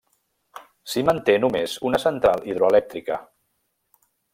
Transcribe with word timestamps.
S'hi 0.93 1.03
manté 1.09 1.37
només 1.45 1.77
una 1.91 2.03
central 2.07 2.45
hidroelèctrica. 2.53 3.23